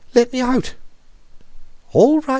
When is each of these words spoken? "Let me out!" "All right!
"Let 0.15 0.33
me 0.33 0.41
out!" 0.41 0.73
"All 1.93 2.21
right! 2.21 2.29